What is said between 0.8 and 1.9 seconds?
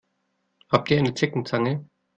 ihr eine Zeckenzange?